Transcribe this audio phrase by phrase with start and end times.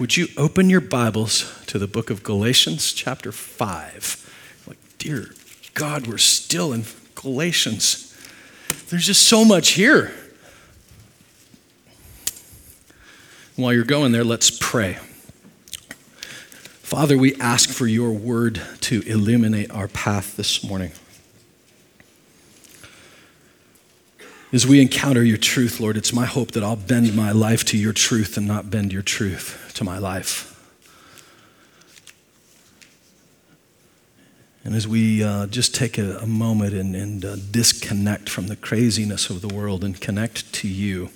[0.00, 4.64] Would you open your Bibles to the book of Galatians, chapter 5?
[4.66, 5.34] Like, dear
[5.74, 6.84] God, we're still in
[7.14, 8.18] Galatians.
[8.88, 10.10] There's just so much here.
[13.56, 14.94] While you're going there, let's pray.
[16.80, 20.92] Father, we ask for your word to illuminate our path this morning.
[24.50, 27.76] As we encounter your truth, Lord, it's my hope that I'll bend my life to
[27.76, 30.46] your truth and not bend your truth to my life.
[34.62, 38.56] And as we uh, just take a, a moment and, and uh, disconnect from the
[38.56, 41.08] craziness of the world and connect to you,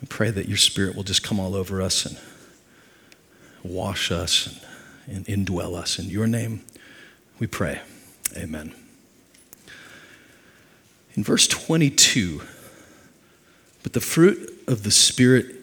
[0.00, 2.18] we pray that your spirit will just come all over us and
[3.62, 4.60] wash us
[5.06, 6.00] and, and indwell us.
[6.00, 6.64] In your name,
[7.38, 7.80] we pray.
[8.36, 8.74] Amen.
[11.14, 12.42] In verse 22,
[13.84, 15.61] but the fruit of the Spirit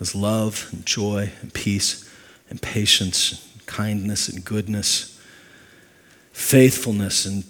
[0.00, 2.08] is love and joy and peace
[2.50, 5.20] and patience, and kindness and goodness,
[6.32, 7.44] faithfulness and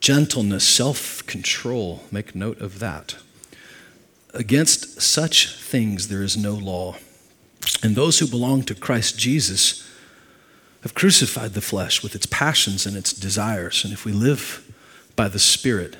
[0.00, 2.02] gentleness, self control.
[2.10, 3.16] Make note of that.
[4.34, 6.96] Against such things there is no law.
[7.82, 9.88] And those who belong to Christ Jesus
[10.82, 13.82] have crucified the flesh with its passions and its desires.
[13.82, 14.70] And if we live
[15.16, 15.96] by the Spirit,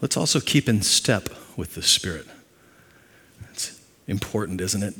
[0.00, 2.26] let's also keep in step with the Spirit.
[4.10, 4.94] Important, isn't it?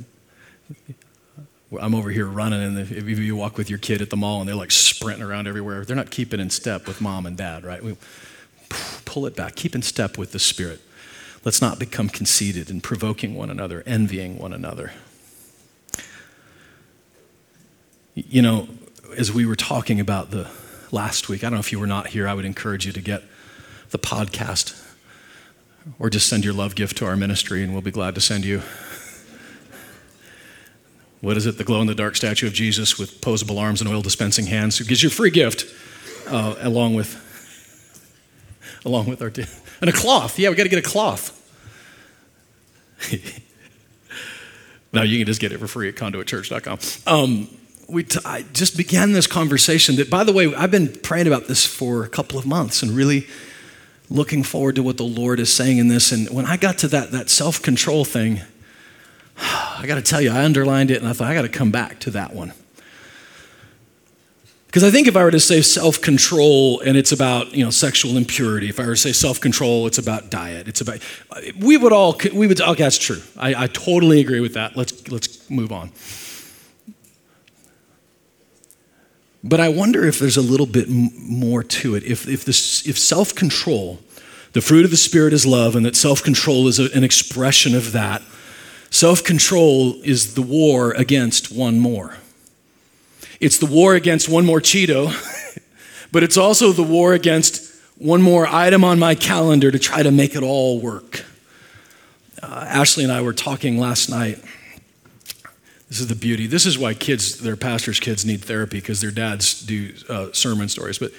[1.81, 4.49] I'm over here running, and if you walk with your kid at the mall and
[4.49, 7.83] they're like sprinting around everywhere, they're not keeping in step with mom and dad, right?
[7.83, 7.97] We
[9.05, 10.81] pull it back, keep in step with the Spirit.
[11.45, 14.93] Let's not become conceited and provoking one another, envying one another.
[18.15, 18.69] You know,
[19.17, 20.51] as we were talking about the
[20.91, 23.01] last week, I don't know if you were not here, I would encourage you to
[23.01, 23.23] get
[23.91, 24.77] the podcast
[25.99, 28.45] or just send your love gift to our ministry and we'll be glad to send
[28.45, 28.63] you.
[31.21, 31.59] What is it?
[31.59, 34.79] The glow in the dark statue of Jesus with posable arms and oil dispensing hands
[34.79, 35.67] who gives you a free gift
[36.27, 37.27] uh, along with
[38.85, 39.45] along with our t-
[39.81, 40.39] and a cloth.
[40.39, 41.37] Yeah, we got to get a cloth.
[44.93, 46.79] now you can just get it for free at conduitchurch.com.
[47.07, 47.49] Um,
[47.89, 51.49] we t- I just began this conversation that, by the way, I've been praying about
[51.49, 53.27] this for a couple of months and really
[54.09, 56.13] looking forward to what the Lord is saying in this.
[56.13, 58.41] And when I got to that, that self control thing,
[59.79, 61.71] I got to tell you, I underlined it and I thought, I got to come
[61.71, 62.53] back to that one.
[64.67, 67.71] Because I think if I were to say self control and it's about you know
[67.71, 70.69] sexual impurity, if I were to say self control, it's about diet.
[70.69, 71.01] It's about
[71.59, 73.21] we would all we would okay that's true.
[73.37, 74.77] I, I totally agree with that.
[74.77, 75.91] Let's let's move on.
[79.43, 82.05] But I wonder if there's a little bit more to it.
[82.05, 84.01] If, if, this, if self control,
[84.53, 87.75] the fruit of the Spirit is love, and that self control is a, an expression
[87.75, 88.23] of that,
[88.91, 92.17] self control is the war against one more.
[93.41, 95.13] It's the war against one more Cheeto,
[96.13, 100.11] but it's also the war against one more item on my calendar to try to
[100.11, 101.25] make it all work.
[102.43, 104.43] Uh, Ashley and I were talking last night
[105.91, 106.47] this is the beauty.
[106.47, 110.69] This is why kids, their pastors' kids, need therapy because their dads do uh, sermon
[110.69, 111.11] stories, but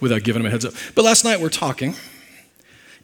[0.00, 0.74] without giving them a heads up.
[0.96, 1.94] But last night we're talking,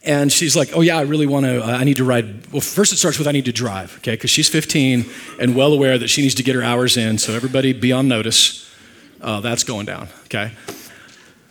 [0.08, 1.62] and she's like, "Oh yeah, I really want to.
[1.62, 4.14] Uh, I need to ride." Well, first it starts with I need to drive, okay?
[4.14, 5.04] Because she's 15
[5.38, 7.18] and well aware that she needs to get her hours in.
[7.18, 8.64] So everybody, be on notice.
[9.20, 10.52] Uh, that's going down, okay?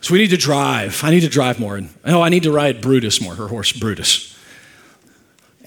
[0.02, 1.04] So we need to drive.
[1.04, 1.76] I need to drive more.
[1.78, 3.36] And oh, I need to ride Brutus more.
[3.36, 4.38] Her horse Brutus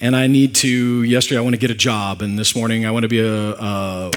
[0.01, 2.91] and I need to, yesterday I want to get a job, and this morning I
[2.91, 4.11] want to be a, a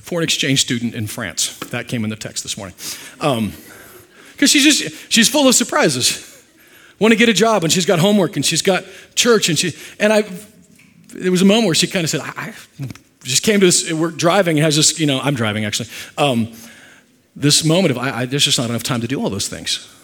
[0.00, 1.58] foreign exchange student in France.
[1.70, 2.76] That came in the text this morning.
[2.76, 3.52] Because um,
[4.36, 6.37] she's just, she's full of surprises.
[6.98, 9.72] Want to get a job, and she's got homework, and she's got church, and she,
[10.00, 10.22] and I,
[11.08, 12.54] there was a moment where she kind of said, I,
[13.22, 15.88] just came to this, we're driving, and has this, you know, I'm driving actually.
[16.16, 16.52] Um,
[17.36, 19.94] this moment of, I, I, there's just not enough time to do all those things.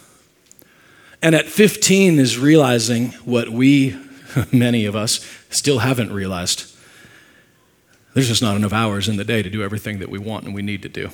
[1.21, 3.97] And at 15 is realizing what we,
[4.53, 6.71] many of us, still haven't realized.
[8.13, 10.55] There's just not enough hours in the day to do everything that we want and
[10.55, 11.09] we need to do.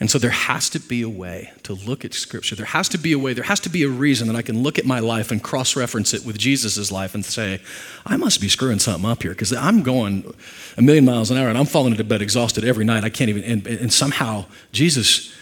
[0.00, 2.56] And so there has to be a way to look at Scripture.
[2.56, 4.62] There has to be a way, there has to be a reason that I can
[4.62, 7.60] look at my life and cross reference it with Jesus' life and say,
[8.04, 10.34] I must be screwing something up here because I'm going
[10.76, 13.04] a million miles an hour and I'm falling into bed exhausted every night.
[13.04, 15.32] I can't even, and, and somehow Jesus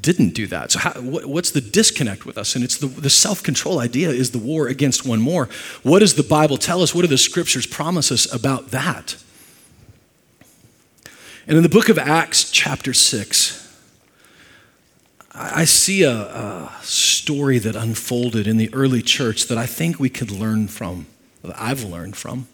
[0.00, 0.72] didn't do that.
[0.72, 2.54] So, how, what's the disconnect with us?
[2.54, 5.48] And it's the, the self control idea is the war against one more.
[5.82, 6.94] What does the Bible tell us?
[6.94, 9.16] What do the scriptures promise us about that?
[11.46, 13.58] And in the book of Acts, chapter 6,
[15.34, 20.08] I see a, a story that unfolded in the early church that I think we
[20.08, 21.06] could learn from
[21.42, 22.46] that I've learned from.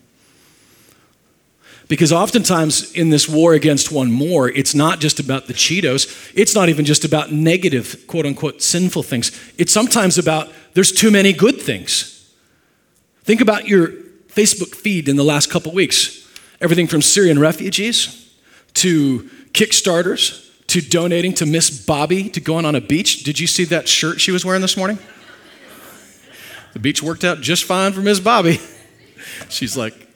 [1.86, 6.32] Because oftentimes in this war against one more, it's not just about the Cheetos.
[6.34, 9.32] It's not even just about negative, quote unquote, sinful things.
[9.58, 12.32] It's sometimes about there's too many good things.
[13.22, 13.88] Think about your
[14.28, 16.26] Facebook feed in the last couple weeks
[16.60, 18.27] everything from Syrian refugees
[18.78, 23.24] to Kickstarters to donating to Miss Bobby to going on a beach.
[23.24, 24.98] Did you see that shirt she was wearing this morning?
[26.74, 28.60] The beach worked out just fine for Miss Bobby.
[29.48, 30.08] She's like,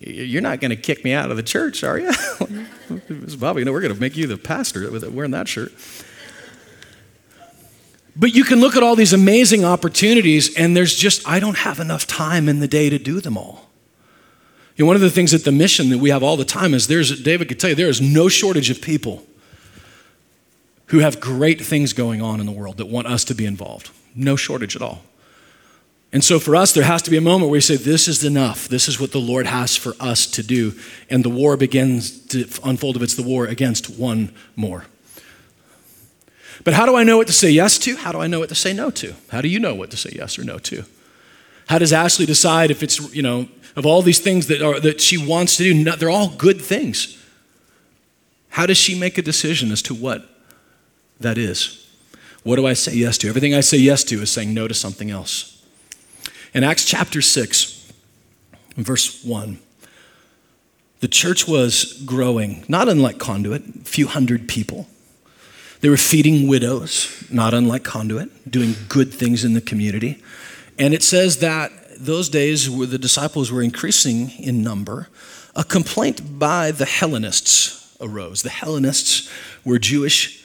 [0.00, 2.10] You're not going to kick me out of the church, are you?
[3.08, 5.72] Miss Bobby, no, we're going to make you the pastor wearing that shirt.
[8.16, 11.78] But you can look at all these amazing opportunities, and there's just, I don't have
[11.78, 13.67] enough time in the day to do them all.
[14.78, 16.72] You know, one of the things at the mission that we have all the time
[16.72, 19.26] is there's, David could tell you, there is no shortage of people
[20.86, 23.90] who have great things going on in the world that want us to be involved.
[24.14, 25.02] No shortage at all.
[26.12, 28.24] And so for us, there has to be a moment where we say, This is
[28.24, 28.68] enough.
[28.68, 30.72] This is what the Lord has for us to do.
[31.10, 34.86] And the war begins to unfold if it's the war against one more.
[36.64, 37.96] But how do I know what to say yes to?
[37.96, 39.14] How do I know what to say no to?
[39.30, 40.84] How do you know what to say yes or no to?
[41.68, 45.00] How does Ashley decide if it's, you know, of all these things that, are, that
[45.00, 47.16] she wants to do, they're all good things.
[48.50, 50.28] How does she make a decision as to what
[51.20, 51.88] that is?
[52.42, 53.28] What do I say yes to?
[53.28, 55.62] Everything I say yes to is saying no to something else.
[56.54, 57.92] In Acts chapter 6,
[58.76, 59.58] verse 1,
[61.00, 64.88] the church was growing, not unlike Conduit, a few hundred people.
[65.80, 70.22] They were feeding widows, not unlike Conduit, doing good things in the community.
[70.78, 75.08] And it says that those days where the disciples were increasing in number,
[75.56, 78.42] a complaint by the Hellenists arose.
[78.42, 79.28] The Hellenists
[79.64, 80.44] were Jewish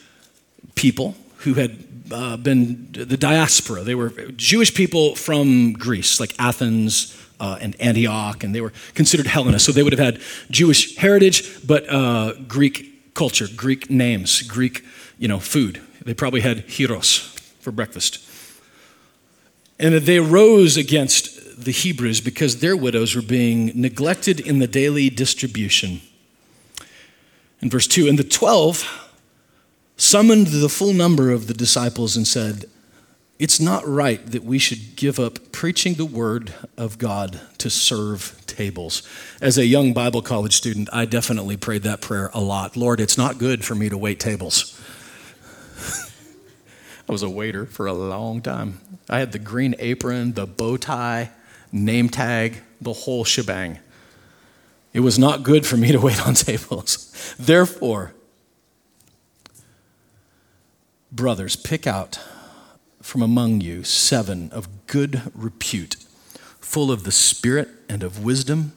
[0.74, 3.82] people who had uh, been the diaspora.
[3.82, 9.26] They were Jewish people from Greece, like Athens uh, and Antioch, and they were considered
[9.26, 9.66] Hellenists.
[9.66, 10.20] So they would have had
[10.50, 14.84] Jewish heritage, but uh, Greek culture, Greek names, Greek
[15.18, 15.80] you know food.
[16.04, 17.18] They probably had gyros
[17.60, 18.23] for breakfast.
[19.84, 25.10] And they rose against the Hebrews because their widows were being neglected in the daily
[25.10, 26.00] distribution.
[27.60, 29.10] In verse 2, and the 12
[29.98, 32.64] summoned the full number of the disciples and said,
[33.38, 38.40] It's not right that we should give up preaching the word of God to serve
[38.46, 39.02] tables.
[39.42, 42.74] As a young Bible college student, I definitely prayed that prayer a lot.
[42.74, 44.80] Lord, it's not good for me to wait tables.
[47.14, 48.80] Was a waiter for a long time.
[49.08, 51.30] I had the green apron, the bow tie,
[51.70, 53.78] name tag, the whole shebang.
[54.92, 57.36] It was not good for me to wait on tables.
[57.38, 58.14] Therefore,
[61.12, 62.18] brothers, pick out
[63.00, 65.94] from among you seven of good repute,
[66.58, 68.72] full of the Spirit and of wisdom,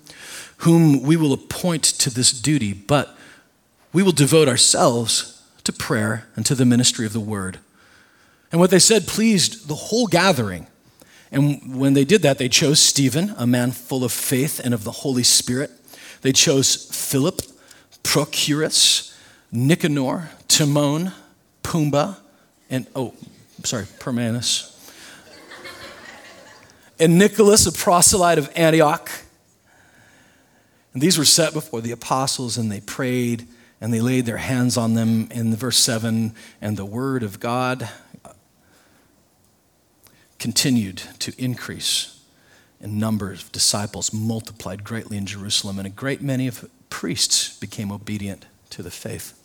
[0.58, 3.18] whom we will appoint to this duty, but
[3.92, 7.58] we will devote ourselves to prayer and to the ministry of the word.
[8.52, 10.68] And what they said pleased the whole gathering.
[11.32, 14.84] And when they did that, they chose Stephen, a man full of faith and of
[14.84, 15.72] the Holy Spirit.
[16.22, 17.42] They chose Philip,
[18.04, 19.18] Prochorus,
[19.52, 21.12] Nicanor, Timon,
[21.64, 22.18] Pumbaa,
[22.70, 23.14] and oh,
[23.64, 24.74] sorry, Permanus.
[27.00, 29.12] and Nicholas, a proselyte of Antioch.
[30.94, 33.48] And these were set before the apostles, and they prayed,
[33.80, 37.88] and they laid their hands on them in verse 7, and the word of God
[40.40, 42.20] continued to increase
[42.80, 47.92] in numbers of disciples multiplied greatly in Jerusalem, and a great many of priests became
[47.92, 49.38] obedient to the faith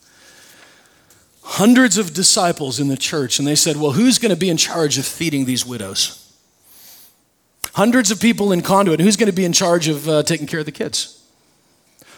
[1.42, 4.56] hundreds of disciples in the church, and they said, Well, who's going to be in
[4.56, 6.18] charge of feeding these widows?
[7.75, 10.61] Hundreds of people in conduit, who's going to be in charge of uh, taking care
[10.61, 11.18] of the kids?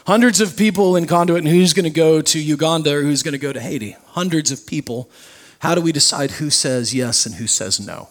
[0.05, 3.31] Hundreds of people in conduit, and who's going to go to Uganda or who's going
[3.31, 3.97] to go to Haiti?
[4.07, 5.09] Hundreds of people.
[5.59, 8.09] How do we decide who says yes and who says no?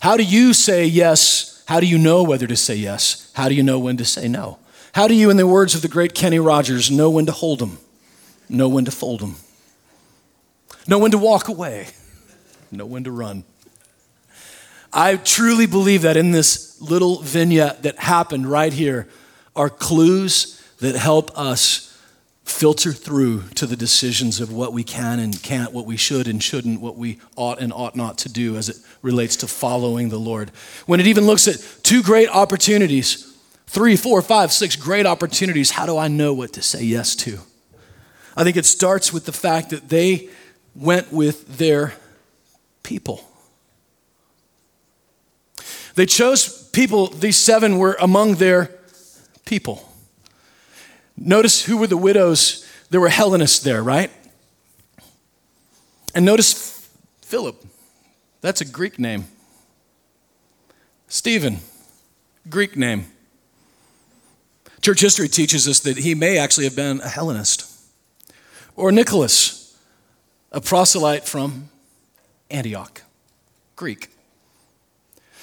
[0.00, 1.62] How do you say yes?
[1.66, 3.30] How do you know whether to say yes?
[3.34, 4.58] How do you know when to say no?
[4.92, 7.60] How do you, in the words of the great Kenny Rogers, know when to hold
[7.60, 7.78] them,
[8.48, 9.36] know when to fold them?
[10.86, 11.88] know when to walk away,
[12.70, 13.44] know when to run.
[14.92, 19.08] I truly believe that in this little vignette that happened right here
[19.54, 21.89] are clues that help us
[22.50, 26.42] filter through to the decisions of what we can and can't, what we should and
[26.42, 30.18] shouldn't, what we ought and ought not to do as it relates to following the
[30.18, 30.50] Lord.
[30.86, 35.86] When it even looks at two great opportunities, three, four, five, six great opportunities, how
[35.86, 37.38] do I know what to say yes to?
[38.36, 40.28] I think it starts with the fact that they
[40.74, 41.94] went with their
[42.82, 43.24] people.
[45.94, 48.70] They chose people, these seven, were among their
[49.44, 49.89] people.
[51.20, 52.66] Notice who were the widows.
[52.88, 54.10] There were Hellenists there, right?
[56.14, 56.88] And notice
[57.20, 57.62] Philip.
[58.40, 59.26] That's a Greek name.
[61.08, 61.58] Stephen,
[62.48, 63.06] Greek name.
[64.80, 67.66] Church history teaches us that he may actually have been a Hellenist.
[68.76, 69.78] Or Nicholas,
[70.50, 71.68] a proselyte from
[72.50, 73.02] Antioch,
[73.76, 74.08] Greek.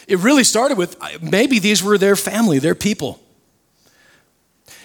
[0.08, 3.20] It really started with uh, maybe these were their family, their people.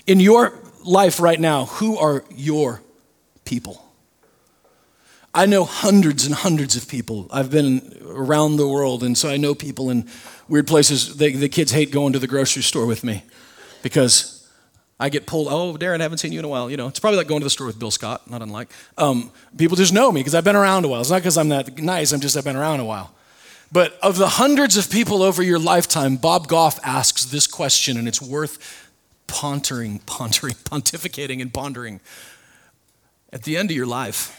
[0.07, 2.83] In your life right now, who are your
[3.45, 3.85] people?
[5.35, 7.27] I know hundreds and hundreds of people.
[7.31, 10.07] I've been around the world, and so I know people in
[10.49, 11.17] weird places.
[11.17, 13.25] They, the kids hate going to the grocery store with me
[13.83, 14.47] because
[15.01, 15.49] I get pulled.
[15.49, 16.71] Oh, Darren, I haven't seen you in a while.
[16.71, 18.71] You know, it's probably like going to the store with Bill Scott, not unlike.
[18.99, 21.01] Um, people just know me because I've been around a while.
[21.01, 23.15] It's not because I'm that nice, I'm just I've been around a while.
[23.73, 28.07] But of the hundreds of people over your lifetime, Bob Goff asks this question, and
[28.07, 28.82] it's worth
[29.33, 32.01] pondering, pondering, pontificating, and pondering.
[33.33, 34.39] At the end of your life,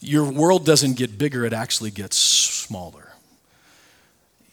[0.00, 3.12] your world doesn't get bigger, it actually gets smaller.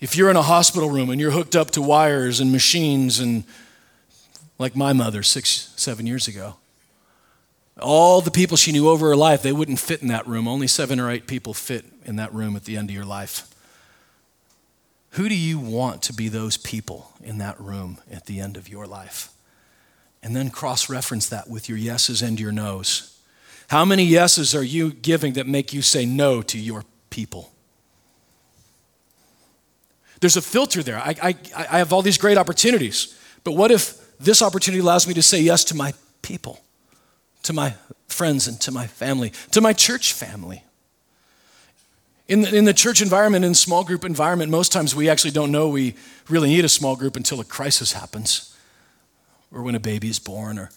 [0.01, 3.45] If you're in a hospital room and you're hooked up to wires and machines, and
[4.57, 6.55] like my mother six, seven years ago,
[7.81, 10.49] all the people she knew over her life, they wouldn't fit in that room.
[10.49, 13.47] Only seven or eight people fit in that room at the end of your life.
[15.11, 18.69] Who do you want to be those people in that room at the end of
[18.69, 19.29] your life?
[20.21, 23.19] And then cross reference that with your yeses and your nos.
[23.69, 27.51] How many yeses are you giving that make you say no to your people?
[30.21, 30.97] There's a filter there.
[30.97, 35.13] I, I, I have all these great opportunities, but what if this opportunity allows me
[35.13, 36.59] to say yes to my people,
[37.43, 37.75] to my
[38.07, 40.63] friends, and to my family, to my church family?
[42.29, 45.51] In the, in the church environment, in small group environment, most times we actually don't
[45.51, 45.95] know we
[46.29, 48.55] really need a small group until a crisis happens
[49.51, 50.59] or when a baby is born.
[50.59, 50.69] Or,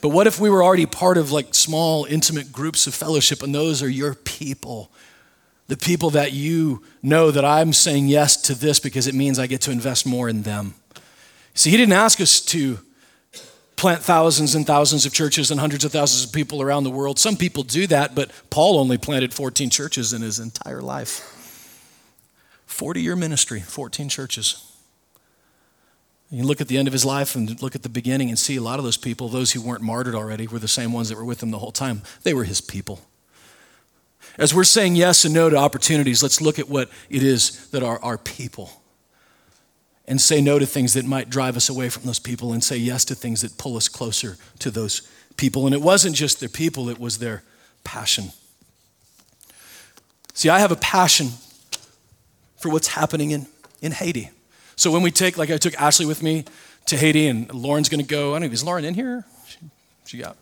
[0.00, 3.54] but what if we were already part of like small, intimate groups of fellowship and
[3.54, 4.90] those are your people?
[5.68, 9.46] The people that you know that I'm saying yes to this because it means I
[9.46, 10.74] get to invest more in them.
[11.52, 12.78] See, he didn't ask us to
[13.80, 17.18] plant thousands and thousands of churches and hundreds of thousands of people around the world.
[17.18, 21.36] Some people do that, but Paul only planted 14 churches in his entire life.
[22.66, 24.70] 40 year ministry, 14 churches.
[26.30, 28.56] You look at the end of his life and look at the beginning and see
[28.56, 31.16] a lot of those people, those who weren't martyred already, were the same ones that
[31.16, 32.02] were with him the whole time.
[32.22, 33.00] They were his people.
[34.36, 37.82] As we're saying yes and no to opportunities, let's look at what it is that
[37.82, 38.79] are our people
[40.10, 42.76] and say no to things that might drive us away from those people and say
[42.76, 45.66] yes to things that pull us closer to those people.
[45.66, 47.44] And it wasn't just their people, it was their
[47.84, 48.32] passion.
[50.34, 51.28] See, I have a passion
[52.58, 53.46] for what's happening in,
[53.80, 54.30] in Haiti.
[54.74, 56.44] So when we take, like I took Ashley with me
[56.86, 58.34] to Haiti, and Lauren's gonna go.
[58.34, 59.24] I don't know, is Lauren in here?
[59.46, 59.58] She,
[60.06, 60.36] she got,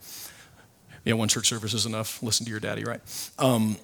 [1.05, 2.23] yeah, one church service is enough.
[2.23, 3.01] Listen to your daddy, right?
[3.39, 3.77] Um,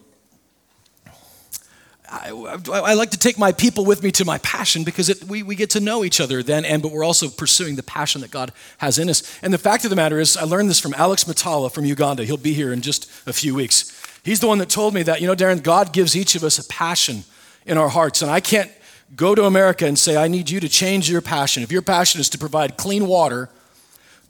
[2.11, 2.30] I,
[2.70, 5.56] I, like to take my people with me to my passion because it, we, we
[5.56, 8.52] get to know each other then, and but we're also pursuing the passion that God
[8.78, 9.23] has in us.
[9.42, 12.25] And the fact of the matter is, I learned this from Alex Matala from Uganda.
[12.25, 13.90] He'll be here in just a few weeks.
[14.23, 16.58] He's the one that told me that, you know, Darren, God gives each of us
[16.58, 17.25] a passion
[17.64, 18.20] in our hearts.
[18.20, 18.70] And I can't
[19.16, 21.62] go to America and say, I need you to change your passion.
[21.62, 23.49] If your passion is to provide clean water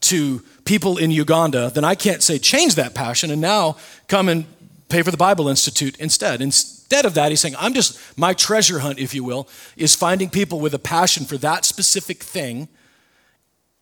[0.03, 3.77] to people in Uganda, then I can't say, change that passion and now
[4.07, 4.47] come and
[4.95, 6.41] pay for the Bible Institute instead.
[6.41, 10.31] Instead of that, he's saying, I'm just, my treasure hunt, if you will, is finding
[10.31, 12.69] people with a passion for that specific thing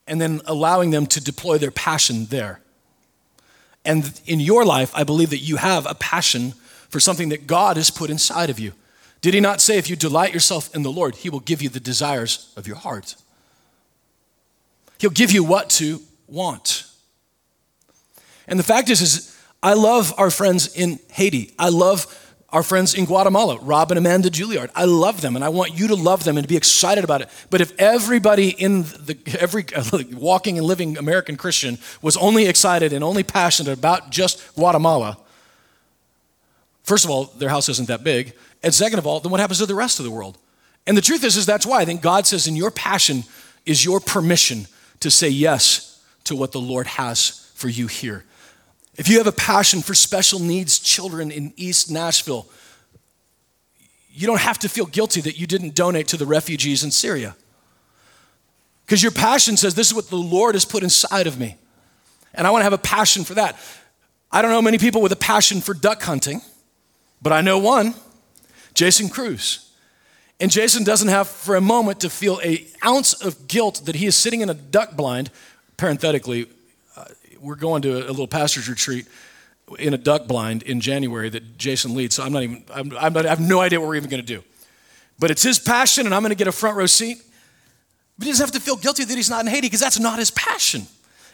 [0.06, 2.60] and then allowing them to deploy their passion there.
[3.84, 6.54] And in your life, I believe that you have a passion
[6.88, 8.72] for something that God has put inside of you.
[9.20, 11.68] Did he not say, if you delight yourself in the Lord, he will give you
[11.68, 13.16] the desires of your heart?
[14.98, 16.86] He'll give you what to want.
[18.48, 19.31] And the fact is, is
[19.62, 21.54] I love our friends in Haiti.
[21.58, 22.18] I love
[22.52, 24.70] our friends in Guatemala, Rob and Amanda Juilliard.
[24.74, 27.22] I love them and I want you to love them and to be excited about
[27.22, 27.28] it.
[27.48, 29.64] But if everybody in the every
[30.12, 35.16] walking and living American Christian was only excited and only passionate about just Guatemala,
[36.82, 38.34] first of all, their house isn't that big.
[38.62, 40.36] And second of all, then what happens to the rest of the world?
[40.86, 43.24] And the truth is, is that's why I think God says in your passion
[43.64, 44.66] is your permission
[45.00, 48.24] to say yes to what the Lord has for you here.
[48.96, 52.46] If you have a passion for special needs children in East Nashville,
[54.12, 57.34] you don't have to feel guilty that you didn't donate to the refugees in Syria.
[58.84, 61.56] Because your passion says, This is what the Lord has put inside of me.
[62.34, 63.58] And I want to have a passion for that.
[64.30, 66.40] I don't know many people with a passion for duck hunting,
[67.20, 67.94] but I know one
[68.74, 69.70] Jason Cruz.
[70.40, 74.06] And Jason doesn't have for a moment to feel a ounce of guilt that he
[74.06, 75.30] is sitting in a duck blind.
[75.76, 76.46] Parenthetically,
[76.96, 77.06] uh,
[77.42, 79.06] we're going to a, little pastor's retreat
[79.78, 82.14] in a duck blind in January that Jason leads.
[82.14, 84.24] So I'm not even, I'm, I'm not, I have no idea what we're even going
[84.24, 84.44] to do.
[85.18, 87.18] But it's his passion, and I'm going to get a front row seat.
[88.18, 90.18] But he doesn't have to feel guilty that he's not in Haiti because that's not
[90.18, 90.86] his passion.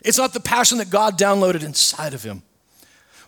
[0.03, 2.43] It's not the passion that God downloaded inside of him.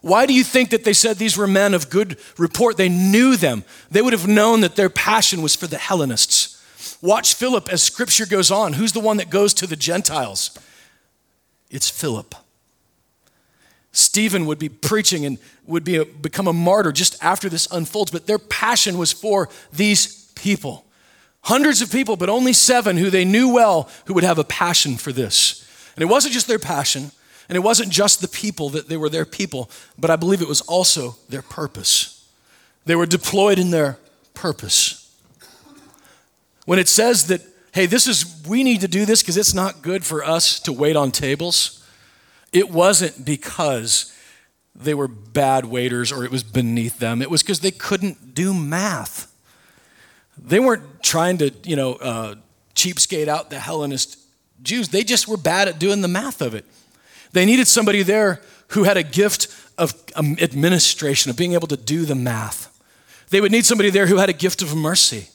[0.01, 2.79] Why do you think that they said these were men of good report?
[2.79, 3.65] They knew them.
[3.91, 6.57] They would have known that their passion was for the Hellenists.
[7.03, 8.75] Watch Philip as scripture goes on.
[8.75, 10.59] Who's the one that goes to the Gentiles?
[11.71, 12.35] It's Philip.
[13.93, 18.11] Stephen would be preaching and would be a, become a martyr just after this unfolds,
[18.11, 20.87] but their passion was for these people.
[21.43, 24.97] Hundreds of people, but only seven who they knew well who would have a passion
[24.97, 25.67] for this.
[25.97, 27.11] And it wasn't just their passion,
[27.49, 30.49] and it wasn't just the people that they were their people, but I believe it
[30.49, 32.29] was also their purpose.
[32.85, 33.99] They were deployed in their
[34.35, 34.97] purpose.
[36.65, 37.41] When it says that,
[37.73, 40.73] hey, this is, we need to do this because it's not good for us to
[40.73, 41.80] wait on tables
[42.53, 44.13] it wasn't because
[44.75, 47.23] they were bad waiters or it was beneath them.
[47.23, 49.33] It was because they couldn't do math.
[50.39, 52.35] They weren't trying to, you know, uh,
[52.75, 54.19] cheapskate out the Hellenist
[54.63, 54.89] Jews.
[54.89, 56.65] They just were bad at doing the math of it.
[57.33, 61.77] They needed somebody there who had a gift of um, administration, of being able to
[61.77, 62.69] do the math.
[63.31, 65.29] They would need somebody there who had a gift of mercy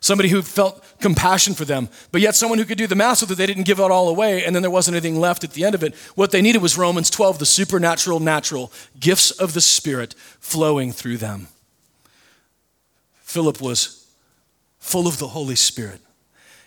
[0.00, 3.26] somebody who felt compassion for them, but yet someone who could do the math so
[3.26, 5.64] that they didn't give it all away and then there wasn't anything left at the
[5.64, 5.94] end of it.
[6.14, 11.18] What they needed was Romans 12, the supernatural, natural gifts of the Spirit flowing through
[11.18, 11.48] them.
[13.22, 14.06] Philip was
[14.78, 16.00] full of the Holy Spirit.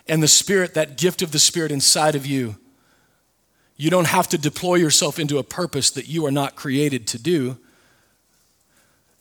[0.07, 2.57] And the Spirit, that gift of the Spirit inside of you,
[3.77, 7.17] you don't have to deploy yourself into a purpose that you are not created to
[7.17, 7.57] do.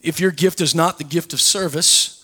[0.00, 2.17] If your gift is not the gift of service,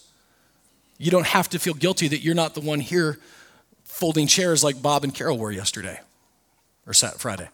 [0.99, 3.19] you don't have to feel guilty that you're not the one here
[3.85, 6.01] folding chairs like Bob and Carol were yesterday
[6.87, 7.49] or Saturday, Friday.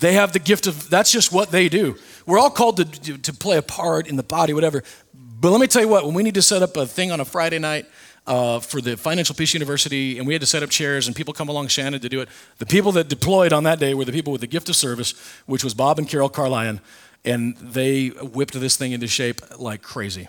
[0.00, 1.96] They have the gift of, that's just what they do.
[2.26, 4.82] We're all called to, to play a part in the body, whatever.
[5.14, 7.20] But let me tell you what, when we need to set up a thing on
[7.20, 7.86] a Friday night
[8.26, 11.32] uh, for the Financial Peace University, and we had to set up chairs, and people
[11.34, 14.12] come along Shannon to do it, the people that deployed on that day were the
[14.12, 15.14] people with the gift of service,
[15.46, 16.80] which was Bob and Carol Carlion,
[17.24, 20.28] and they whipped this thing into shape like crazy.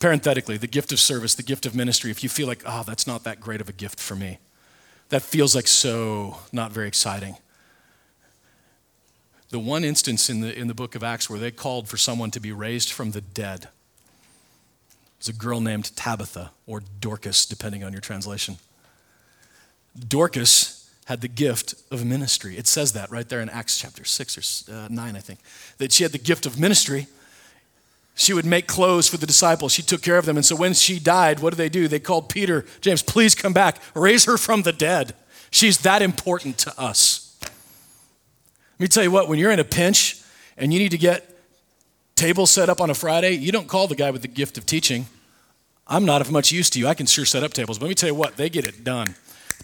[0.00, 3.06] Parenthetically, the gift of service, the gift of ministry, if you feel like, oh, that's
[3.06, 4.38] not that great of a gift for me,
[5.10, 7.36] that feels like so not very exciting.
[9.50, 12.30] The one instance in the, in the book of Acts where they called for someone
[12.30, 13.68] to be raised from the dead
[15.18, 18.56] was a girl named Tabitha, or Dorcas, depending on your translation.
[20.08, 22.56] Dorcas had the gift of ministry.
[22.56, 25.40] It says that right there in Acts chapter 6 or uh, 9, I think,
[25.76, 27.06] that she had the gift of ministry
[28.20, 29.72] she would make clothes for the disciples.
[29.72, 30.36] She took care of them.
[30.36, 31.88] And so when she died, what did they do?
[31.88, 35.14] They called Peter, James, please come back, raise her from the dead.
[35.50, 37.38] She's that important to us.
[37.40, 40.20] Let me tell you what, when you're in a pinch
[40.58, 41.34] and you need to get
[42.14, 44.66] tables set up on a Friday, you don't call the guy with the gift of
[44.66, 45.06] teaching.
[45.86, 46.86] I'm not of much use to you.
[46.86, 47.78] I can sure set up tables.
[47.78, 49.14] But let me tell you what, they get it done.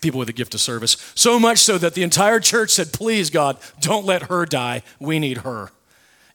[0.01, 0.97] People with the gift of service.
[1.15, 4.83] So much so that the entire church said, Please, God, don't let her die.
[4.99, 5.71] We need her.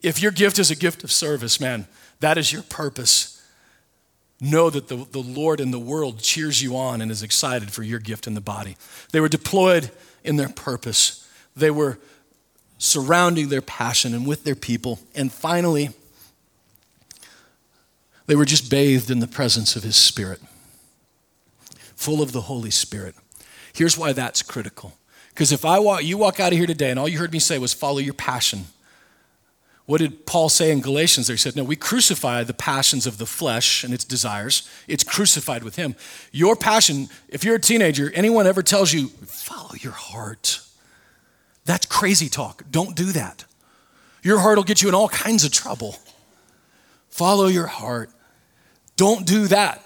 [0.03, 1.87] If your gift is a gift of service, man,
[2.21, 3.37] that is your purpose.
[4.39, 7.83] Know that the, the Lord in the world cheers you on and is excited for
[7.83, 8.75] your gift in the body.
[9.11, 9.91] They were deployed
[10.23, 11.99] in their purpose, they were
[12.77, 14.99] surrounding their passion and with their people.
[15.13, 15.89] And finally,
[18.25, 20.41] they were just bathed in the presence of His Spirit,
[21.95, 23.15] full of the Holy Spirit.
[23.73, 24.97] Here's why that's critical.
[25.29, 27.39] Because if I walk, you walk out of here today and all you heard me
[27.39, 28.65] say was follow your passion,
[29.91, 31.33] what did Paul say in Galatians there?
[31.33, 34.65] He said, No, we crucify the passions of the flesh and its desires.
[34.87, 35.97] It's crucified with him.
[36.31, 40.61] Your passion, if you're a teenager, anyone ever tells you, follow your heart,
[41.65, 42.63] that's crazy talk.
[42.71, 43.43] Don't do that.
[44.23, 45.97] Your heart will get you in all kinds of trouble.
[47.09, 48.11] Follow your heart.
[48.95, 49.85] Don't do that.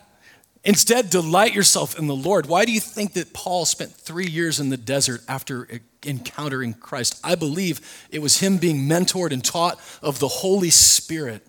[0.63, 2.45] Instead, delight yourself in the Lord.
[2.45, 5.67] Why do you think that Paul spent three years in the desert after
[6.05, 7.19] encountering Christ?
[7.23, 11.45] I believe it was him being mentored and taught of the Holy Spirit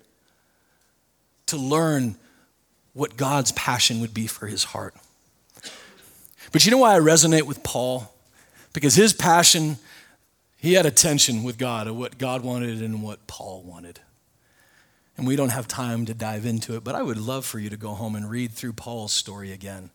[1.46, 2.16] to learn
[2.92, 4.94] what God's passion would be for his heart.
[6.52, 8.12] But you know why I resonate with Paul?
[8.72, 9.76] Because his passion,
[10.56, 14.00] he had a tension with God of what God wanted and what Paul wanted.
[15.16, 17.70] And we don't have time to dive into it, but I would love for you
[17.70, 19.90] to go home and read through Paul's story again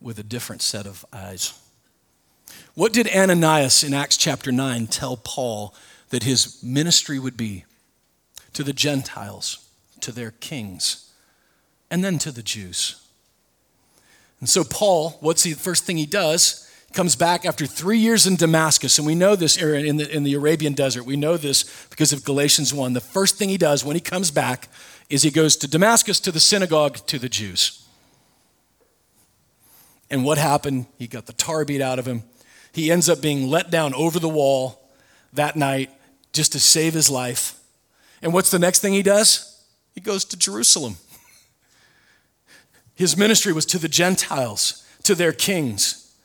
[0.00, 1.58] with a different set of eyes.
[2.74, 5.74] What did Ananias in Acts chapter 9 tell Paul
[6.10, 7.64] that his ministry would be
[8.52, 9.68] to the Gentiles,
[10.00, 11.12] to their kings,
[11.90, 13.00] and then to the Jews?
[14.40, 16.64] And so, Paul, what's the first thing he does?
[16.94, 20.22] comes back after three years in Damascus, and we know this area in the, in
[20.22, 21.04] the Arabian desert.
[21.04, 22.92] We know this because of Galatians 1.
[22.92, 24.68] The first thing he does when he comes back
[25.10, 27.84] is he goes to Damascus to the synagogue to the Jews.
[30.08, 30.86] And what happened?
[30.98, 32.22] He got the tar beat out of him.
[32.74, 34.90] He ends up being let down over the wall
[35.32, 35.90] that night
[36.32, 37.58] just to save his life.
[38.20, 39.64] And what's the next thing he does?
[39.94, 40.96] He goes to Jerusalem.
[42.96, 46.16] His ministry was to the Gentiles, to their kings.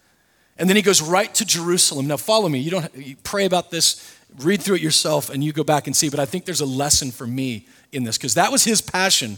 [0.58, 2.08] And then he goes right to Jerusalem.
[2.08, 2.60] Now, follow me.
[2.60, 5.96] You don't you pray about this, read through it yourself, and you go back and
[5.96, 6.10] see.
[6.10, 9.38] But I think there's a lesson for me in this because that was his passion,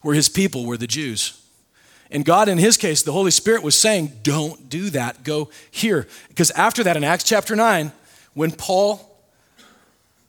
[0.00, 1.41] where his people were the Jews.
[2.12, 5.24] And God, in his case, the Holy Spirit was saying, Don't do that.
[5.24, 6.06] Go here.
[6.28, 7.90] Because after that, in Acts chapter 9,
[8.34, 9.08] when Paul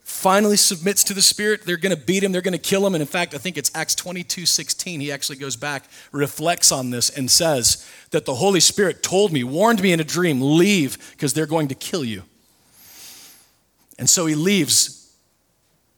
[0.02, 2.96] finally submits to the Spirit, they're going to beat him, they're going to kill him.
[2.96, 5.02] And in fact, I think it's Acts 22 16.
[5.02, 9.44] He actually goes back, reflects on this, and says that the Holy Spirit told me,
[9.44, 12.24] warned me in a dream, leave because they're going to kill you.
[14.00, 15.02] And so he leaves.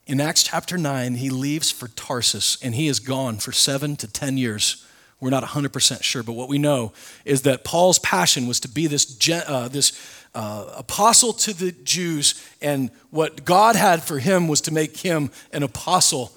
[0.07, 4.07] In Acts chapter 9, he leaves for Tarsus and he is gone for seven to
[4.07, 4.84] 10 years.
[5.19, 6.91] We're not 100% sure, but what we know
[7.23, 9.93] is that Paul's passion was to be this, uh, this
[10.35, 15.31] uh, apostle to the Jews, and what God had for him was to make him
[15.53, 16.33] an apostle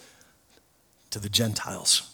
[1.11, 2.09] to the Gentiles.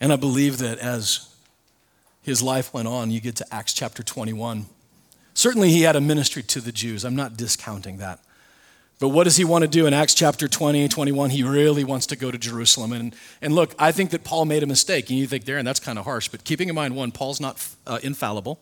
[0.00, 1.34] And I believe that as
[2.22, 4.66] his life went on, you get to Acts chapter 21.
[5.34, 7.04] Certainly, he had a ministry to the Jews.
[7.04, 8.20] I'm not discounting that.
[9.00, 11.30] But what does he want to do in Acts chapter 20, 21?
[11.30, 12.92] He really wants to go to Jerusalem.
[12.92, 15.08] And, and look, I think that Paul made a mistake.
[15.08, 16.28] And you think, Darren, that's kind of harsh.
[16.28, 18.60] But keeping in mind, one, Paul's not uh, infallible.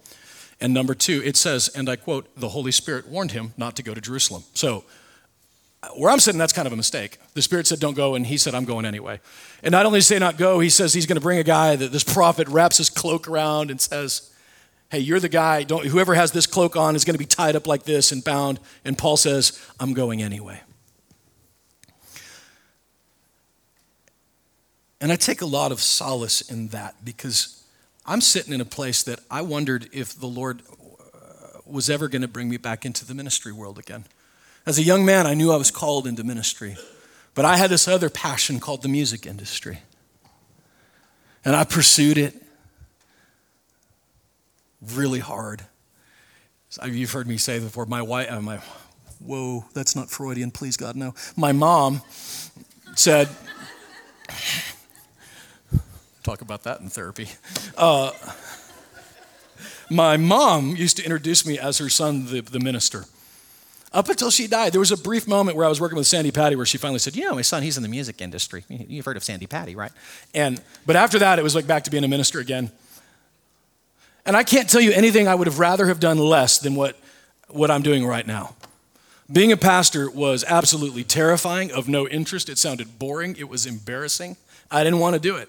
[0.61, 3.83] And number two, it says, and I quote, the Holy Spirit warned him not to
[3.83, 4.45] go to Jerusalem.
[4.55, 4.85] So
[5.97, 7.19] where I'm sitting, that's kind of a mistake.
[7.35, 9.21] The Spirit said, don't go, and he said, I'm going anyway.
[9.63, 11.93] And not only say not go, he says he's going to bring a guy that
[11.93, 14.33] this prophet wraps his cloak around and says,
[14.91, 17.57] hey, you're the guy, don't, whoever has this cloak on is going to be tied
[17.57, 18.59] up like this and bound.
[18.85, 20.63] And Paul says, I'm going anyway.
[25.01, 27.63] And I take a lot of solace in that because
[28.05, 30.63] I'm sitting in a place that I wondered if the Lord
[31.15, 34.07] uh, was ever going to bring me back into the ministry world again.
[34.67, 36.77] As a young man, I knew I was called into ministry,
[37.35, 39.81] but I had this other passion called the music industry.
[41.45, 42.35] And I pursued it
[44.81, 45.63] really hard.
[46.85, 48.59] You've heard me say before, my wife, uh,
[49.21, 51.15] whoa, that's not Freudian, please God, no.
[51.37, 52.03] My mom
[52.95, 53.29] said,
[56.23, 57.29] talk about that in therapy.
[57.77, 58.13] Uh,
[59.91, 63.07] my mom used to introduce me as her son, the, the minister.
[63.91, 66.31] Up until she died, there was a brief moment where I was working with Sandi
[66.31, 68.65] Patty where she finally said, You know, my son, he's in the music industry.
[68.69, 69.93] You've heard of Sandi Patty, right?
[70.35, 72.71] And, but after that, it was like back to being a minister again.
[74.29, 76.99] And I can't tell you anything I would have rather have done less than what,
[77.49, 78.55] what I'm doing right now.
[79.33, 82.51] Being a pastor was absolutely terrifying, of no interest.
[82.51, 84.37] It sounded boring, it was embarrassing.
[84.71, 85.49] I didn't want to do it.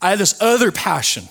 [0.00, 1.28] I had this other passion,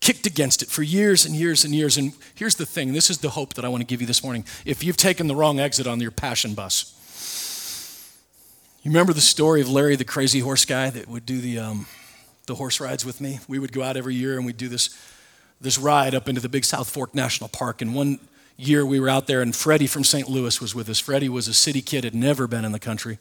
[0.00, 1.98] kicked against it for years and years and years.
[1.98, 4.22] And here's the thing this is the hope that I want to give you this
[4.22, 4.44] morning.
[4.64, 6.94] If you've taken the wrong exit on your passion bus,
[8.84, 11.58] you remember the story of Larry, the crazy horse guy that would do the.
[11.58, 11.86] Um,
[12.50, 13.38] the horse rides with me.
[13.46, 14.90] We would go out every year and we'd do this,
[15.60, 17.80] this ride up into the Big South Fork National Park.
[17.80, 18.18] And one
[18.56, 20.28] year we were out there and Freddie from St.
[20.28, 20.98] Louis was with us.
[20.98, 23.18] Freddie was a city kid, had never been in the country.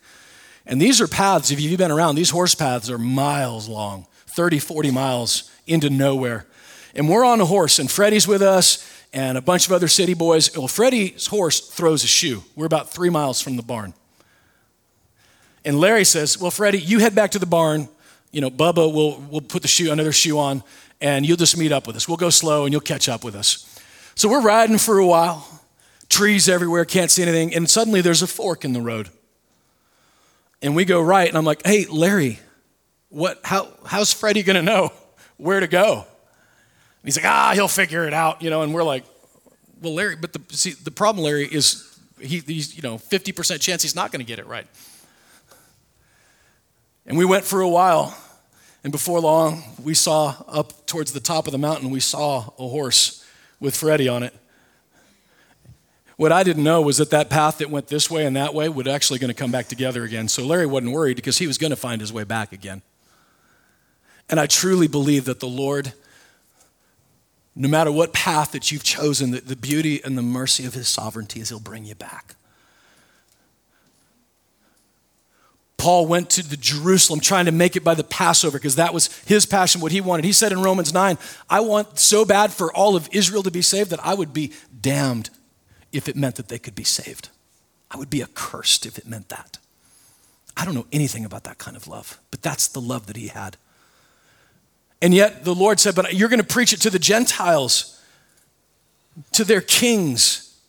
[0.65, 4.57] And these are paths, if you've been around, these horse paths are miles long, 30,
[4.57, 6.47] 40 miles into nowhere.
[6.95, 10.15] And we're on a horse, and Freddie's with us, and a bunch of other city
[10.15, 10.55] boys.
[10.57, 12.43] Well, Freddie's horse throws a shoe.
[12.55, 13.93] We're about three miles from the barn.
[15.63, 17.89] And Larry says, Well, Freddie, you head back to the barn
[18.31, 20.63] you know, Bubba will, will put the shoe, another shoe on,
[21.01, 22.07] and you'll just meet up with us.
[22.07, 23.65] We'll go slow and you'll catch up with us.
[24.15, 25.47] So we're riding for a while,
[26.09, 29.09] trees everywhere, can't see anything, and suddenly there's a fork in the road.
[30.61, 32.39] And we go right, and I'm like, hey, Larry,
[33.09, 34.91] what, how, how's Freddie gonna know
[35.37, 35.99] where to go?
[35.99, 39.05] And he's like, ah, he'll figure it out, you know, and we're like,
[39.81, 43.81] well, Larry, but the, see, the problem, Larry, is he, he's, you know, 50% chance
[43.81, 44.67] he's not gonna get it right.
[47.09, 48.15] And we went for a while.
[48.83, 52.67] And before long, we saw up towards the top of the mountain, we saw a
[52.67, 53.25] horse
[53.59, 54.33] with Freddie on it.
[56.15, 58.69] What I didn't know was that that path that went this way and that way
[58.69, 60.27] would actually going to come back together again.
[60.27, 62.81] So Larry wasn't worried because he was going to find his way back again.
[64.29, 65.93] And I truly believe that the Lord,
[67.55, 70.87] no matter what path that you've chosen, the, the beauty and the mercy of his
[70.87, 72.35] sovereignty is he'll bring you back.
[75.79, 79.07] Paul went to the Jerusalem trying to make it by the Passover because that was
[79.25, 80.25] his passion, what he wanted.
[80.25, 81.17] He said in Romans 9,
[81.49, 84.51] I want so bad for all of Israel to be saved that I would be
[84.81, 85.29] damned
[85.93, 87.29] if it meant that they could be saved.
[87.89, 89.57] I would be accursed if it meant that.
[90.57, 93.29] I don't know anything about that kind of love, but that's the love that he
[93.29, 93.55] had.
[95.01, 98.03] And yet the Lord said, But you're going to preach it to the Gentiles,
[99.31, 100.59] to their kings,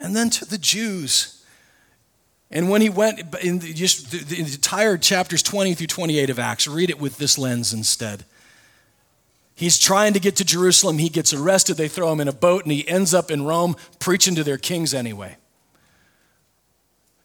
[0.00, 1.35] and then to the Jews.
[2.50, 6.38] And when he went in the, just the, the entire chapters 20 through 28 of
[6.38, 8.24] Acts, read it with this lens instead.
[9.54, 10.98] He's trying to get to Jerusalem.
[10.98, 11.76] He gets arrested.
[11.76, 14.58] They throw him in a boat, and he ends up in Rome preaching to their
[14.58, 15.38] kings anyway.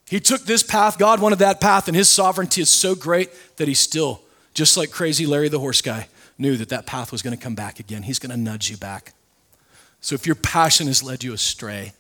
[0.08, 0.98] He took this path.
[0.98, 4.22] God wanted that path, and his sovereignty is so great that he still,
[4.54, 6.08] just like crazy Larry the horse guy,
[6.38, 8.04] knew that that path was going to come back again.
[8.04, 9.14] He's going to nudge you back.
[10.00, 11.94] So if your passion has led you astray,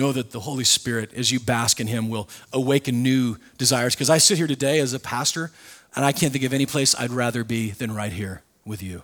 [0.00, 3.94] know that the Holy Spirit, as you bask in Him, will awaken new desires.
[3.94, 5.52] Because I sit here today as a pastor,
[5.94, 9.02] and I can't think of any place I'd rather be than right here with you.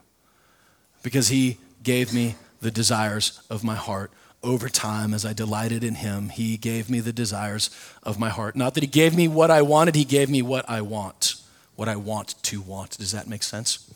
[1.02, 4.11] Because He gave me the desires of my heart
[4.42, 6.30] over time as I delighted in Him.
[6.30, 7.70] He gave me the desires
[8.02, 8.56] of my heart.
[8.56, 11.35] Not that He gave me what I wanted, He gave me what I want.
[11.76, 12.96] What I want to want.
[12.96, 13.92] Does that make sense?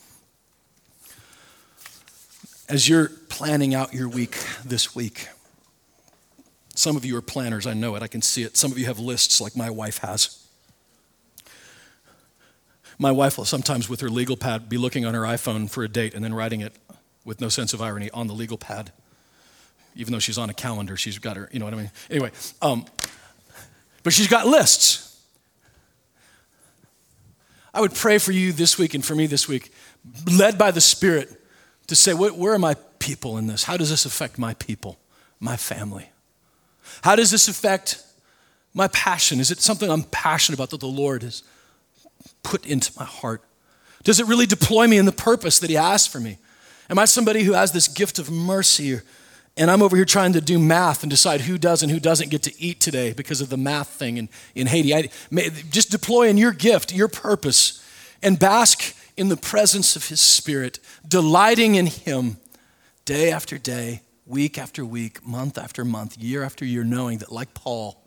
[2.68, 5.28] As you're planning out your week this week,
[6.80, 8.56] some of you are planners, I know it, I can see it.
[8.56, 10.46] Some of you have lists like my wife has.
[12.98, 15.88] My wife will sometimes, with her legal pad, be looking on her iPhone for a
[15.88, 16.74] date and then writing it
[17.24, 18.92] with no sense of irony on the legal pad.
[19.94, 21.90] Even though she's on a calendar, she's got her, you know what I mean?
[22.10, 22.30] Anyway,
[22.62, 22.86] um,
[24.02, 25.22] but she's got lists.
[27.74, 29.72] I would pray for you this week and for me this week,
[30.30, 31.30] led by the Spirit,
[31.88, 33.64] to say, where are my people in this?
[33.64, 34.98] How does this affect my people,
[35.40, 36.09] my family?
[37.02, 38.02] How does this affect
[38.74, 39.40] my passion?
[39.40, 41.42] Is it something I'm passionate about that the Lord has
[42.42, 43.42] put into my heart?
[44.02, 46.38] Does it really deploy me in the purpose that He has for me?
[46.88, 49.00] Am I somebody who has this gift of mercy,
[49.56, 52.30] and I'm over here trying to do math and decide who does and who doesn't
[52.30, 54.94] get to eat today because of the math thing in, in Haiti?
[54.94, 55.10] I,
[55.70, 57.84] just deploy in your gift, your purpose,
[58.22, 62.38] and bask in the presence of His Spirit, delighting in Him
[63.04, 67.52] day after day week after week, month after month, year after year, knowing that, like
[67.52, 68.00] Paul,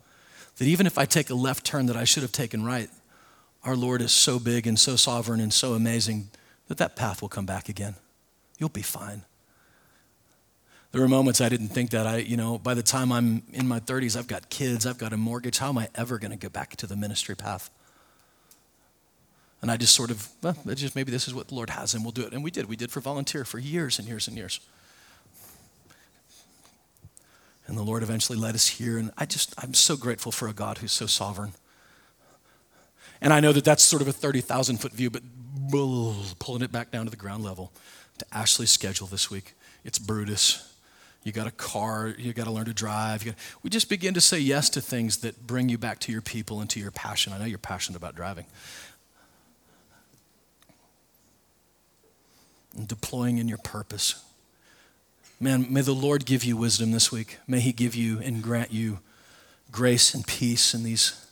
[0.56, 2.88] that even if I take a left turn that I should have taken right,
[3.62, 6.28] our Lord is so big and so sovereign and so amazing
[6.68, 7.94] that that path will come back again.
[8.58, 9.22] You'll be fine.
[10.92, 13.66] There were moments I didn't think that I, you know, by the time I'm in
[13.66, 15.58] my 30s, I've got kids, I've got a mortgage.
[15.58, 17.68] How am I ever going to get back to the ministry path?
[19.60, 22.04] And I just sort of, well, just maybe this is what the Lord has, and
[22.04, 22.32] we'll do it.
[22.32, 22.66] And we did.
[22.66, 24.60] We did for volunteer for years and years and years.
[27.66, 28.98] And the Lord eventually led us here.
[28.98, 31.52] And I just, I'm so grateful for a God who's so sovereign.
[33.20, 35.22] And I know that that's sort of a 30,000 foot view, but
[36.38, 37.72] pulling it back down to the ground level
[38.18, 39.54] to Ashley's schedule this week.
[39.84, 40.70] It's Brutus.
[41.22, 43.24] You got a car, you got to learn to drive.
[43.62, 46.60] We just begin to say yes to things that bring you back to your people
[46.60, 47.32] and to your passion.
[47.32, 48.44] I know you're passionate about driving.
[52.76, 54.22] And deploying in your purpose.
[55.40, 57.38] Man, may the Lord give you wisdom this week.
[57.46, 59.00] May He give you and grant you
[59.70, 61.26] grace and peace in these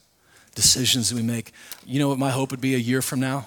[0.55, 1.53] decisions that we make.
[1.87, 3.47] You know what my hope would be a year from now?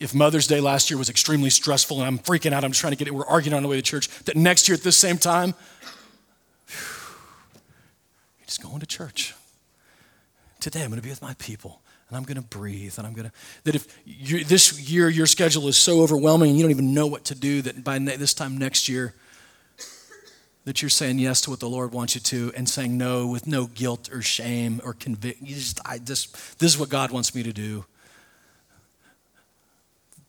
[0.00, 2.96] If Mother's Day last year was extremely stressful and I'm freaking out, I'm trying to
[2.96, 5.16] get it, we're arguing on the way to church, that next year at this same
[5.16, 5.54] time,
[6.68, 9.34] you're just going to church.
[10.58, 11.80] Today I'm going to be with my people
[12.12, 13.32] and I'm going to breathe and I'm going to
[13.64, 14.04] that if
[14.46, 17.62] this year your schedule is so overwhelming and you don't even know what to do
[17.62, 19.14] that by this time next year
[20.66, 23.46] that you're saying yes to what the Lord wants you to and saying no with
[23.46, 27.42] no guilt or shame or convict you just just this is what God wants me
[27.44, 27.86] to do.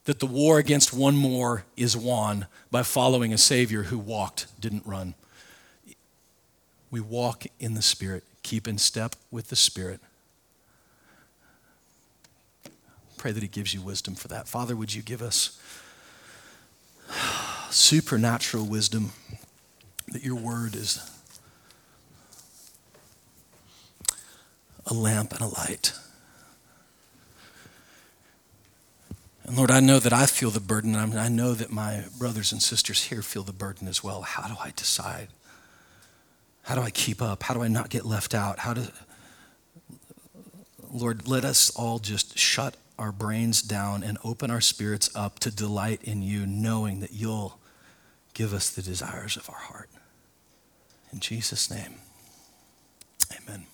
[0.05, 4.85] That the war against one more is won by following a savior who walked didn't
[4.85, 5.15] run.
[6.89, 9.99] We walk in the spirit keep in step with the spirit
[13.23, 14.49] pray that He gives you wisdom for that.
[14.49, 15.57] Father, would you give us
[17.69, 19.13] supernatural wisdom
[20.09, 21.09] that your word is
[24.85, 25.93] a lamp and a light.
[29.45, 32.51] And Lord, I know that I feel the burden, and I know that my brothers
[32.51, 34.23] and sisters here feel the burden as well.
[34.23, 35.29] How do I decide?
[36.63, 37.43] How do I keep up?
[37.43, 38.59] How do I not get left out?
[38.59, 38.85] How do,
[40.91, 45.51] Lord, let us all just shut our brains down and open our spirits up to
[45.51, 47.59] delight in you, knowing that you'll
[48.33, 49.89] give us the desires of our heart.
[51.11, 51.95] In Jesus' name,
[53.31, 53.65] amen.